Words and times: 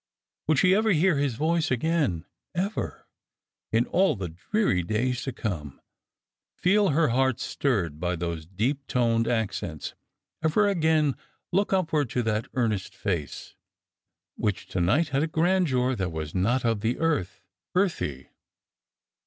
Would 0.47 0.57
she 0.57 0.73
ever 0.73 0.93
hear 0.93 1.17
his 1.19 1.35
voi'ce 1.35 1.69
again— 1.69 2.25
ever, 2.65 3.05
in 3.71 3.85
all 3.85 4.15
the 4.15 4.29
dreary 4.29 4.81
days 4.81 5.21
to 5.25 5.31
come, 5.31 5.79
feel 6.55 6.89
her 6.89 7.09
heart 7.09 7.39
stirred 7.39 7.99
by 7.99 8.15
those 8.15 8.47
deep 8.47 8.87
toned 8.87 9.27
accents— 9.27 9.93
ever 10.43 10.67
again 10.67 11.15
look 11.51 11.71
upward 11.71 12.09
to 12.09 12.23
that 12.23 12.47
earnest 12.55 12.95
face, 12.95 13.53
which 14.37 14.65
to 14.69 14.81
night 14.81 15.09
had 15.09 15.21
a 15.21 15.27
grandeur 15.27 15.95
that 15.95 16.11
was 16.11 16.33
not 16.33 16.65
of 16.65 16.81
the 16.81 16.97
earth, 16.97 17.39
earthy? 17.75 18.29